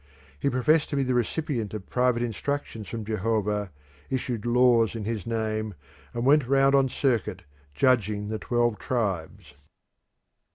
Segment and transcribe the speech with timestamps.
[0.39, 3.69] He professed to be the recipient of private instructions from Jehovah,
[4.09, 5.75] issued laws in his name,
[6.11, 7.43] and went round on circuit
[7.75, 9.53] judging the twelve tribes.